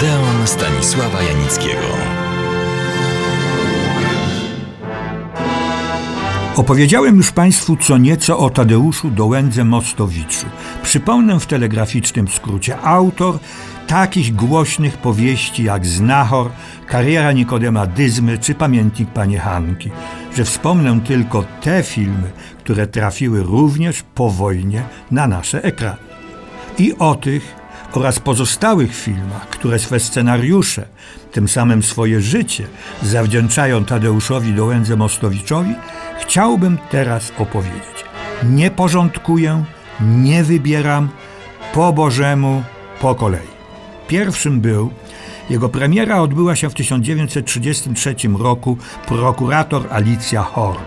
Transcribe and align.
Odeon 0.00 0.46
Stanisława 0.46 1.22
Janickiego. 1.22 1.86
Opowiedziałem 6.56 7.16
już 7.16 7.32
Państwu 7.32 7.76
co 7.76 7.98
nieco 7.98 8.38
o 8.38 8.50
Tadeuszu 8.50 9.10
Dołędze 9.10 9.64
Mostowiczu. 9.64 10.46
Przypomnę 10.82 11.40
w 11.40 11.46
telegraficznym 11.46 12.28
skrócie. 12.28 12.78
Autor 12.78 13.38
takich 13.86 14.34
głośnych 14.34 14.96
powieści 14.96 15.64
jak 15.64 15.86
Znachor, 15.86 16.50
Kariera 16.86 17.32
Nikodema 17.32 17.86
Dyzmy 17.86 18.38
czy 18.38 18.54
Pamiętnik 18.54 19.10
Panie 19.10 19.38
Hanki, 19.38 19.90
że 20.36 20.44
wspomnę 20.44 21.00
tylko 21.00 21.44
te 21.60 21.82
filmy, 21.82 22.30
które 22.58 22.86
trafiły 22.86 23.42
również 23.42 24.02
po 24.14 24.30
wojnie 24.30 24.82
na 25.10 25.26
nasze 25.26 25.64
ekrany. 25.64 25.98
I 26.78 26.94
o 26.98 27.14
tych 27.14 27.59
oraz 27.92 28.20
pozostałych 28.20 28.94
filmach, 28.94 29.48
które 29.48 29.78
swe 29.78 30.00
scenariusze, 30.00 30.86
tym 31.32 31.48
samym 31.48 31.82
swoje 31.82 32.20
życie, 32.20 32.66
zawdzięczają 33.02 33.84
Tadeuszowi 33.84 34.52
Dołędze 34.52 34.96
Mostowiczowi, 34.96 35.74
chciałbym 36.20 36.78
teraz 36.90 37.32
opowiedzieć. 37.38 38.04
Nie 38.42 38.70
porządkuję, 38.70 39.64
nie 40.00 40.44
wybieram, 40.44 41.08
po 41.74 41.92
Bożemu, 41.92 42.62
po 43.00 43.14
kolei. 43.14 43.48
Pierwszym 44.08 44.60
był 44.60 44.90
jego 45.50 45.68
premiera 45.68 46.20
odbyła 46.20 46.56
się 46.56 46.70
w 46.70 46.74
1933 46.74 48.14
roku 48.38 48.76
prokurator 49.06 49.86
Alicja 49.90 50.42
Horn. 50.42 50.82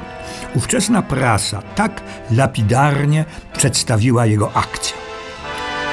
Ówczesna 0.56 1.02
prasa 1.02 1.62
tak 1.62 2.02
lapidarnie 2.32 3.26
przedstawiła 3.54 4.26
jego 4.26 4.54
akcję. 4.54 5.03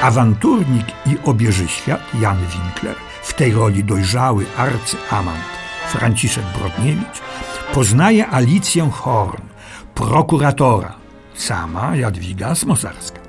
Awanturnik 0.01 0.85
i 1.05 1.17
obieżyświat 1.23 2.01
Jan 2.21 2.37
Winkler, 2.37 2.95
w 3.23 3.33
tej 3.33 3.51
roli 3.53 3.83
dojrzały 3.83 4.45
arcyamant 4.57 5.43
Franciszek 5.87 6.43
Brodniewicz, 6.59 7.21
poznaje 7.73 8.27
Alicję 8.27 8.89
Horn, 8.91 9.41
prokuratora, 9.95 10.93
sama 11.33 11.95
Jadwiga 11.95 12.55
Smosarska. 12.55 13.19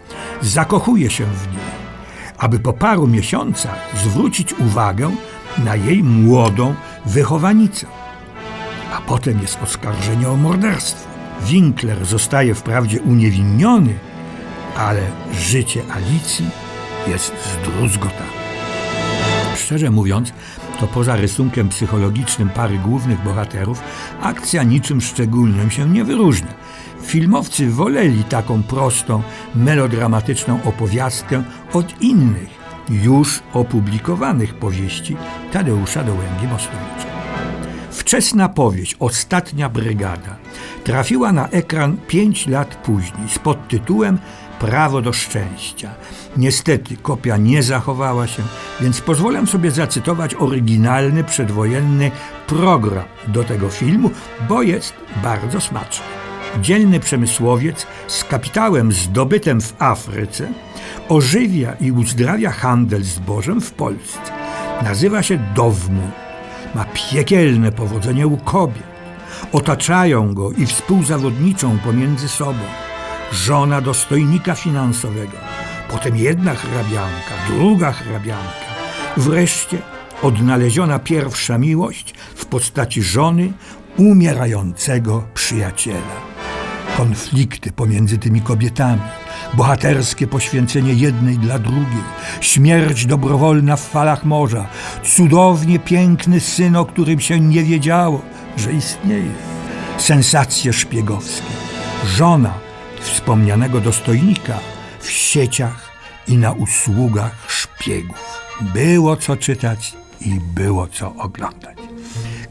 Zakochuje 0.41 1.11
się 1.11 1.25
w 1.25 1.53
niej, 1.53 1.73
aby 2.39 2.59
po 2.59 2.73
paru 2.73 3.07
miesiącach 3.07 3.79
zwrócić 3.95 4.53
uwagę 4.53 5.11
na 5.65 5.77
jej 5.77 6.03
młodą 6.03 6.75
wychowanicę. 7.07 7.87
A 8.95 9.01
potem 9.01 9.41
jest 9.41 9.63
oskarżenie 9.63 10.29
o 10.29 10.37
morderstwo. 10.37 11.09
Winkler 11.41 12.07
zostaje 12.07 12.55
wprawdzie 12.55 13.01
uniewinniony, 13.01 13.95
ale 14.77 15.03
życie 15.33 15.83
Alicji 15.95 16.62
jest 17.07 17.33
zdruzgotane. 17.55 18.43
Szczerze 19.57 19.91
mówiąc, 19.91 20.33
to 20.81 20.87
poza 20.87 21.17
rysunkiem 21.17 21.69
psychologicznym 21.69 22.49
pary 22.49 22.79
głównych 22.79 23.23
bohaterów, 23.23 23.83
akcja 24.23 24.63
niczym 24.63 25.01
szczególnym 25.01 25.71
się 25.71 25.89
nie 25.89 26.05
wyróżnia. 26.05 26.55
Filmowcy 27.03 27.71
woleli 27.71 28.25
taką 28.25 28.63
prostą, 28.63 29.23
melodramatyczną 29.55 30.63
opowiastkę 30.65 31.43
od 31.73 32.01
innych, 32.01 32.49
już 32.89 33.41
opublikowanych 33.53 34.55
powieści 34.55 35.17
Tadeusza 35.53 36.05
Dołęgi 36.05 36.47
Mostowicza. 36.47 37.13
Wczesna 37.91 38.49
powieść 38.49 38.97
Ostatnia 38.99 39.69
Brygada 39.69 40.37
trafiła 40.85 41.33
na 41.33 41.49
ekran 41.49 41.97
pięć 42.09 42.47
lat 42.47 42.75
później 42.75 43.29
z 43.29 43.39
podtytułem 43.39 44.19
Prawo 44.63 45.03
do 45.03 45.13
szczęścia. 45.13 45.91
Niestety 46.37 46.97
kopia 46.97 47.37
nie 47.37 47.63
zachowała 47.63 48.27
się, 48.27 48.43
więc 48.81 49.01
pozwolę 49.01 49.47
sobie 49.47 49.71
zacytować 49.71 50.35
oryginalny 50.35 51.25
przedwojenny 51.25 52.11
program 52.47 53.05
do 53.29 53.45
tego 53.45 53.69
filmu, 53.69 54.11
bo 54.49 54.63
jest 54.63 54.95
bardzo 55.23 55.61
smaczny. 55.61 56.05
Dzielny 56.61 57.01
przemysłowiec 57.01 57.87
z 58.07 58.25
kapitałem 58.25 58.93
zdobytym 58.93 59.61
w 59.61 59.75
Afryce 59.79 60.49
ożywia 61.09 61.73
i 61.81 61.93
uzdrawia 61.93 62.51
handel 62.51 63.03
zbożem 63.03 63.61
w 63.61 63.73
Polsce. 63.73 64.21
Nazywa 64.83 65.23
się 65.23 65.39
Dowmu. 65.55 66.11
Ma 66.75 66.85
piekielne 66.85 67.73
powodzenie 67.73 68.27
u 68.27 68.37
kobiet. 68.37 68.93
Otaczają 69.53 70.35
go 70.35 70.51
i 70.51 70.67
współzawodniczą 70.67 71.79
pomiędzy 71.79 72.29
sobą 72.29 72.92
żona 73.33 73.81
dostojnika 73.81 74.55
finansowego, 74.55 75.37
potem 75.91 76.17
jedna 76.17 76.55
hrabianka, 76.55 77.35
druga 77.49 77.93
hrabianka, 77.93 78.73
wreszcie 79.17 79.79
odnaleziona 80.23 80.99
pierwsza 80.99 81.59
miłość 81.59 82.15
w 82.35 82.47
postaci 82.47 83.03
żony 83.03 83.53
umierającego 83.97 85.25
przyjaciela. 85.35 86.33
Konflikty 86.97 87.73
pomiędzy 87.73 88.19
tymi 88.19 88.41
kobietami, 88.41 89.01
bohaterskie 89.55 90.27
poświęcenie 90.27 90.95
jednej 90.95 91.39
dla 91.39 91.59
drugiej, 91.59 92.03
śmierć 92.41 93.07
dobrowolna 93.07 93.77
w 93.77 93.89
falach 93.89 94.25
morza, 94.25 94.67
cudownie 95.05 95.79
piękny 95.79 96.41
syn, 96.41 96.77
o 96.77 96.85
którym 96.85 97.21
się 97.21 97.41
nie 97.41 97.63
wiedziało, 97.63 98.23
że 98.57 98.73
istnieje, 98.73 99.33
sensacje 99.99 100.73
szpiegowskie, 100.73 101.53
żona 102.07 102.72
wspomnianego 103.03 103.81
dostojnika 103.81 104.59
w 105.01 105.11
sieciach 105.11 105.93
i 106.29 106.37
na 106.37 106.53
usługach 106.53 107.47
szpiegów. 107.49 108.43
Było 108.61 109.17
co 109.17 109.37
czytać 109.37 109.95
i 110.21 110.41
było 110.55 110.87
co 110.87 111.17
oglądać. 111.17 111.79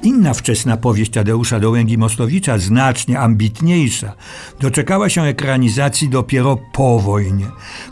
Inna 0.04 0.34
wczesna 0.34 0.78
powieść 0.78 1.12
Tadeusza 1.12 1.60
Dołęgi 1.60 1.98
Mostowicza, 1.98 2.58
znacznie 2.58 3.20
ambitniejsza, 3.20 4.14
doczekała 4.60 5.10
się 5.10 5.24
ekranizacji 5.24 6.10
dopiero 6.10 6.58
po 6.74 7.00
wojnie. 7.00 7.46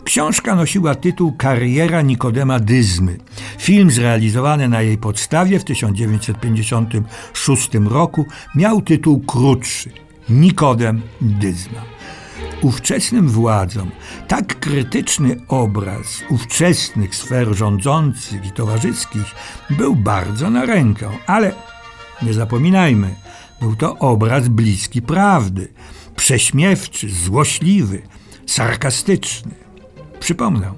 Książka 0.04 0.54
nosiła 0.54 0.94
tytuł 0.94 1.32
Kariera 1.32 2.02
Nikodema 2.02 2.60
Dyzmy. 2.60 3.18
Film 3.58 3.90
zrealizowany 3.90 4.68
na 4.68 4.82
jej 4.82 4.98
podstawie 4.98 5.58
w 5.58 5.64
1956 5.64 7.70
roku 7.84 8.26
miał 8.54 8.82
tytuł 8.82 9.20
krótszy 9.20 9.90
Nikodem 10.28 11.02
Dyzma 11.20 11.99
ówczesnym 12.62 13.28
władzom 13.28 13.90
tak 14.28 14.60
krytyczny 14.60 15.36
obraz 15.48 16.22
ówczesnych 16.30 17.16
sfer 17.16 17.54
rządzących 17.54 18.46
i 18.46 18.50
towarzyskich 18.50 19.34
był 19.70 19.96
bardzo 19.96 20.50
na 20.50 20.66
rękę, 20.66 21.10
ale 21.26 21.52
nie 22.22 22.34
zapominajmy, 22.34 23.14
był 23.60 23.76
to 23.76 23.98
obraz 23.98 24.48
bliski 24.48 25.02
prawdy, 25.02 25.72
prześmiewczy, 26.16 27.10
złośliwy, 27.10 28.02
sarkastyczny. 28.46 29.52
Przypomnę, 30.20 30.72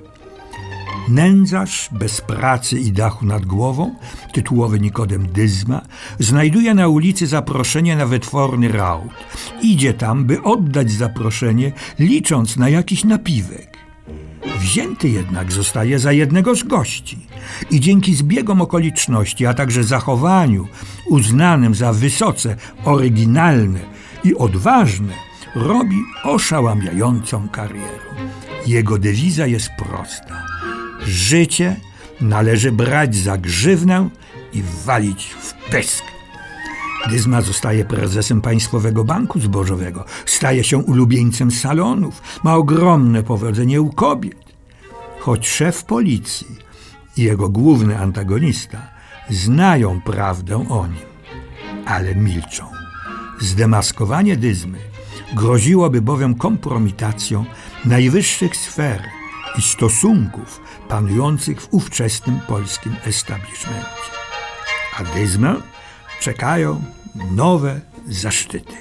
Nędzarz 1.08 1.88
bez 1.92 2.20
pracy 2.20 2.78
i 2.78 2.92
dachu 2.92 3.26
nad 3.26 3.46
głową, 3.46 3.94
tytułowy 4.32 4.80
Nikodem 4.80 5.26
Dyzma, 5.26 5.82
znajduje 6.18 6.74
na 6.74 6.88
ulicy 6.88 7.26
zaproszenie 7.26 7.96
na 7.96 8.06
wytworny 8.06 8.68
raut. 8.68 9.12
Idzie 9.62 9.94
tam, 9.94 10.24
by 10.24 10.42
oddać 10.42 10.90
zaproszenie, 10.90 11.72
licząc 11.98 12.56
na 12.56 12.68
jakiś 12.68 13.04
napiwek. 13.04 13.78
Wzięty 14.58 15.08
jednak 15.08 15.52
zostaje 15.52 15.98
za 15.98 16.12
jednego 16.12 16.54
z 16.54 16.62
gości 16.62 17.18
i 17.70 17.80
dzięki 17.80 18.14
zbiegom 18.14 18.60
okoliczności, 18.60 19.46
a 19.46 19.54
także 19.54 19.84
zachowaniu 19.84 20.68
uznanym 21.08 21.74
za 21.74 21.92
wysoce 21.92 22.56
oryginalne 22.84 23.80
i 24.24 24.34
odważne, 24.34 25.12
robi 25.54 25.96
oszałamiającą 26.24 27.48
karierę. 27.48 28.12
Jego 28.66 28.98
dewiza 28.98 29.46
jest 29.46 29.70
prosta– 29.78 30.42
Życie 31.06 31.76
należy 32.20 32.72
brać 32.72 33.16
za 33.16 33.38
grzywnę 33.38 34.08
i 34.52 34.62
walić 34.84 35.24
w 35.24 35.70
pysk. 35.70 36.04
Dyzma 37.10 37.40
zostaje 37.40 37.84
prezesem 37.84 38.40
Państwowego 38.40 39.04
Banku 39.04 39.40
Zbożowego, 39.40 40.04
staje 40.26 40.64
się 40.64 40.78
ulubieńcem 40.78 41.50
salonów, 41.50 42.22
ma 42.42 42.56
ogromne 42.56 43.22
powodzenie 43.22 43.80
u 43.80 43.92
kobiet. 43.92 44.42
Choć 45.20 45.48
szef 45.48 45.84
policji 45.84 46.46
i 47.16 47.22
jego 47.22 47.48
główny 47.48 47.98
antagonista 47.98 48.78
znają 49.30 50.00
prawdę 50.00 50.68
o 50.68 50.86
nim, 50.86 51.06
ale 51.86 52.14
milczą. 52.14 52.66
Zdemaskowanie 53.40 54.36
Dyzmy 54.36 54.78
groziłoby 55.34 56.02
bowiem 56.02 56.34
kompromitacją 56.34 57.44
najwyższych 57.84 58.56
sfer 58.56 59.02
i 59.58 59.62
stosunków 59.62 60.60
panujących 60.88 61.62
w 61.62 61.68
ówczesnym 61.70 62.40
polskim 62.48 62.96
establishmencie. 63.04 64.12
A 64.98 65.04
Dyzmę 65.04 65.54
czekają 66.20 66.82
nowe 67.30 67.80
zaszczyty. 68.08 68.72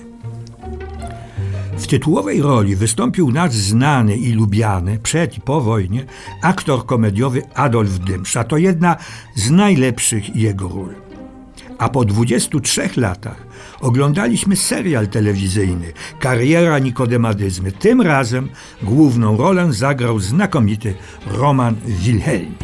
W 1.78 1.88
tytułowej 1.88 2.42
roli 2.42 2.76
wystąpił 2.76 3.32
nasz 3.32 3.54
znany 3.54 4.18
i 4.18 4.34
lubiany 4.34 5.00
przed 5.00 5.38
i 5.38 5.42
po 5.42 5.62
wojnie 5.62 6.06
aktor 6.42 6.86
komediowy 6.86 7.42
Adolf 7.54 8.00
Dymsza. 8.00 8.44
To 8.44 8.58
jedna 8.58 8.96
z 9.36 9.52
najlepszych 9.52 10.36
jego 10.36 10.68
ról. 10.68 11.11
A 11.82 11.90
po 11.90 12.06
23 12.06 12.90
latach 12.98 13.46
oglądaliśmy 13.80 14.56
serial 14.56 15.08
telewizyjny 15.08 15.94
Kariera 16.20 16.80
Nikodemadyzmy. 16.80 17.72
Tym 17.72 18.02
razem 18.02 18.50
główną 18.84 19.38
rolę 19.38 19.74
zagrał 19.74 20.20
znakomity 20.20 20.94
Roman 21.28 21.76
Wilhelmi. 21.86 22.56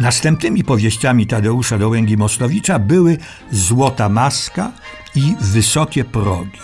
Następnymi 0.00 0.64
powieściami 0.64 1.26
Tadeusza 1.26 1.78
Dołęgi-Mostowicza 1.78 2.78
były 2.78 3.18
Złota 3.52 4.08
Maska 4.08 4.72
i 5.14 5.34
Wysokie 5.40 6.04
Progi. 6.04 6.58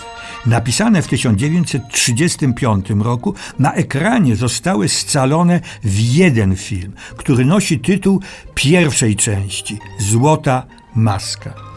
Napisane 0.46 1.02
w 1.02 1.08
1935 1.08 2.90
roku, 2.90 3.34
na 3.58 3.72
ekranie 3.74 4.36
zostały 4.36 4.88
scalone 4.88 5.60
w 5.84 5.98
jeden 6.00 6.56
film, 6.56 6.92
który 7.16 7.44
nosi 7.44 7.78
tytuł 7.78 8.20
pierwszej 8.54 9.16
części 9.16 9.78
Złota 9.98 10.66
Maska. 10.94 11.69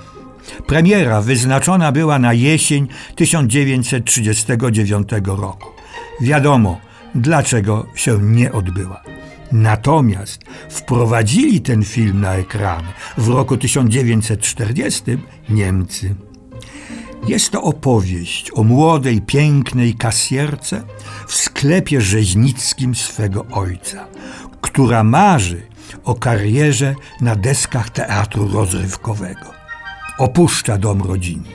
Premiera 0.68 1.22
wyznaczona 1.22 1.92
była 1.92 2.20
na 2.20 2.34
jesień 2.34 2.88
1939 3.16 5.08
roku. 5.26 5.70
Wiadomo, 6.22 6.82
dlaczego 7.16 7.86
się 7.96 8.20
nie 8.22 8.52
odbyła. 8.52 9.04
Natomiast 9.52 10.42
wprowadzili 10.70 11.62
ten 11.62 11.84
film 11.84 12.22
na 12.22 12.34
ekrany 12.34 12.88
w 13.18 13.28
roku 13.28 13.58
1940 13.58 15.04
Niemcy. 15.50 16.16
Jest 17.28 17.52
to 17.52 17.62
opowieść 17.62 18.52
o 18.54 18.64
młodej, 18.64 19.22
pięknej 19.22 19.94
kasjerce 19.94 20.84
w 21.28 21.36
sklepie 21.36 22.02
rzeźnickim 22.02 22.96
swego 22.96 23.46
ojca, 23.52 24.08
która 24.62 25.04
marzy 25.04 25.62
o 26.04 26.16
karierze 26.16 26.96
na 27.22 27.36
deskach 27.36 27.90
teatru 27.90 28.48
rozrywkowego. 28.48 29.63
Opuszcza 30.18 30.78
dom 30.78 31.02
rodzinny. 31.02 31.50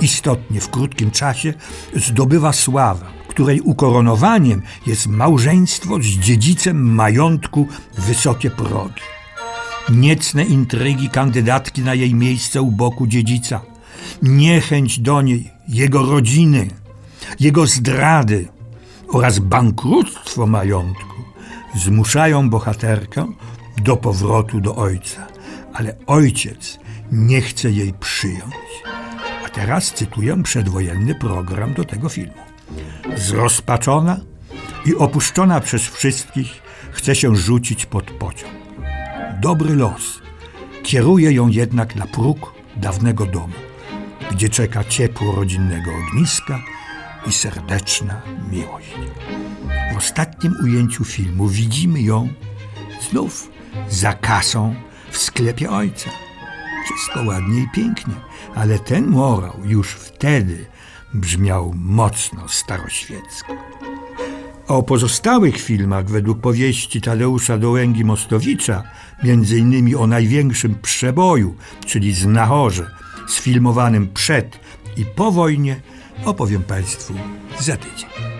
Istotnie 0.00 0.60
w 0.60 0.70
krótkim 0.70 1.10
czasie 1.10 1.54
zdobywa 1.94 2.52
sławę, 2.52 3.06
której 3.28 3.60
ukoronowaniem 3.60 4.62
jest 4.86 5.06
małżeństwo 5.06 5.96
z 6.00 6.06
dziedzicem 6.06 6.94
majątku 6.94 7.66
wysokie 7.98 8.50
progi. 8.50 9.02
Niecne 9.88 10.44
intrygi 10.44 11.08
kandydatki 11.08 11.82
na 11.82 11.94
jej 11.94 12.14
miejsce 12.14 12.62
u 12.62 12.72
boku 12.72 13.06
dziedzica, 13.06 13.60
niechęć 14.22 14.98
do 14.98 15.22
niej, 15.22 15.50
jego 15.68 16.02
rodziny, 16.02 16.68
jego 17.40 17.66
zdrady 17.66 18.48
oraz 19.08 19.38
bankructwo 19.38 20.46
majątku 20.46 21.14
zmuszają 21.74 22.50
bohaterkę 22.50 23.32
do 23.84 23.96
powrotu 23.96 24.60
do 24.60 24.76
ojca, 24.76 25.26
ale 25.74 25.96
ojciec 26.06 26.78
nie 27.12 27.40
chce 27.40 27.70
jej 27.70 27.92
przyjąć. 27.92 28.54
A 29.46 29.48
teraz 29.48 29.92
cytuję 29.92 30.42
przedwojenny 30.42 31.14
program 31.14 31.74
do 31.74 31.84
tego 31.84 32.08
filmu. 32.08 32.42
Zrozpaczona 33.16 34.20
i 34.86 34.94
opuszczona 34.94 35.60
przez 35.60 35.82
wszystkich, 35.82 36.62
chce 36.90 37.14
się 37.14 37.36
rzucić 37.36 37.86
pod 37.86 38.10
pociąg. 38.10 38.54
Dobry 39.40 39.74
los 39.74 40.20
kieruje 40.82 41.32
ją 41.32 41.48
jednak 41.48 41.96
na 41.96 42.06
próg 42.06 42.54
dawnego 42.76 43.26
domu, 43.26 43.54
gdzie 44.30 44.48
czeka 44.48 44.84
ciepło 44.84 45.32
rodzinnego 45.32 45.90
ogniska 45.94 46.60
i 47.26 47.32
serdeczna 47.32 48.22
miłość. 48.50 48.94
W 49.94 49.96
ostatnim 49.96 50.54
ujęciu 50.64 51.04
filmu 51.04 51.48
widzimy 51.48 52.02
ją 52.02 52.28
znów 53.10 53.50
za 53.88 54.12
kasą 54.12 54.74
w 55.10 55.18
sklepie 55.18 55.70
ojca. 55.70 56.10
Wszystko 56.98 57.22
ładnie 57.22 57.62
i 57.62 57.68
pięknie, 57.68 58.14
ale 58.54 58.78
ten 58.78 59.06
morał 59.06 59.54
już 59.64 59.90
wtedy 59.90 60.66
brzmiał 61.14 61.72
mocno 61.76 62.48
staroświecko. 62.48 63.52
O 64.68 64.82
pozostałych 64.82 65.56
filmach 65.60 66.08
według 66.08 66.40
powieści 66.40 67.00
Tadeusza 67.00 67.58
Dołęgi-Mostowicza, 67.58 68.82
między 69.24 69.58
innymi 69.58 69.94
o 69.94 70.06
największym 70.06 70.74
przeboju, 70.82 71.56
czyli 71.86 72.14
Znachorze, 72.14 72.90
sfilmowanym 73.28 74.08
przed 74.14 74.60
i 74.96 75.04
po 75.04 75.32
wojnie, 75.32 75.80
opowiem 76.24 76.62
Państwu 76.62 77.14
za 77.60 77.76
tydzień. 77.76 78.37